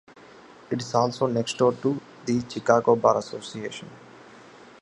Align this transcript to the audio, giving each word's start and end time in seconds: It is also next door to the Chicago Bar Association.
It 0.71 0.81
is 0.81 0.95
also 0.95 1.27
next 1.27 1.59
door 1.59 1.73
to 1.73 2.01
the 2.25 2.41
Chicago 2.49 2.95
Bar 2.95 3.19
Association. 3.19 3.87